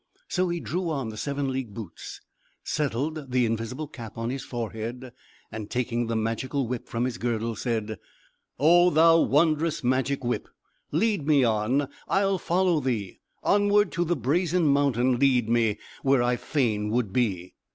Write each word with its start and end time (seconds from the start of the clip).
So 0.27 0.49
he 0.49 0.59
drew 0.59 0.89
on 0.89 1.09
the 1.09 1.15
seven 1.15 1.51
league 1.51 1.75
boots, 1.75 2.21
settled 2.63 3.29
the 3.29 3.45
invisible 3.45 3.87
cap 3.87 4.17
on 4.17 4.31
his 4.31 4.43
forehead, 4.43 5.11
and 5.51 5.69
taking 5.69 6.07
the 6.07 6.15
Magical 6.15 6.67
Whip 6.67 6.87
from 6.89 7.03
his 7.05 7.19
girdle, 7.19 7.55
said: 7.55 7.99
"Oh! 8.57 8.89
thou 8.89 9.19
wondrous 9.19 9.83
Magic 9.83 10.23
Whip! 10.23 10.47
Lead 10.91 11.27
me 11.27 11.43
on; 11.43 11.87
I'll 12.07 12.39
follow 12.39 12.79
thee! 12.79 13.19
Onward 13.43 13.91
to 13.91 14.03
the 14.03 14.15
Brazen 14.15 14.65
Mountain 14.65 15.19
Lead 15.19 15.47
me, 15.47 15.77
where 16.01 16.23
I 16.23 16.35
fain 16.35 16.89
would 16.89 17.13
be!" 17.13 17.53